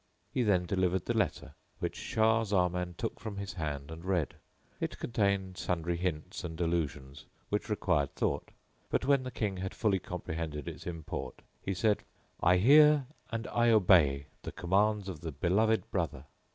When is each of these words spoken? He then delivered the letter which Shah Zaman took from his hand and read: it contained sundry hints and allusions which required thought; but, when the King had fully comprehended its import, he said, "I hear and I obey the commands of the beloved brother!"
He 0.33 0.41
then 0.41 0.65
delivered 0.65 1.05
the 1.05 1.15
letter 1.15 1.53
which 1.77 1.95
Shah 1.95 2.43
Zaman 2.43 2.95
took 2.97 3.19
from 3.19 3.37
his 3.37 3.53
hand 3.53 3.91
and 3.91 4.03
read: 4.03 4.33
it 4.79 4.97
contained 4.97 5.59
sundry 5.59 5.95
hints 5.95 6.43
and 6.43 6.59
allusions 6.59 7.27
which 7.49 7.69
required 7.69 8.15
thought; 8.15 8.49
but, 8.89 9.05
when 9.05 9.21
the 9.21 9.29
King 9.29 9.57
had 9.57 9.75
fully 9.75 9.99
comprehended 9.99 10.67
its 10.67 10.87
import, 10.87 11.43
he 11.61 11.75
said, 11.75 12.01
"I 12.41 12.57
hear 12.57 13.05
and 13.31 13.45
I 13.49 13.69
obey 13.69 14.25
the 14.41 14.51
commands 14.51 15.07
of 15.07 15.19
the 15.21 15.31
beloved 15.33 15.91
brother!" 15.91 16.25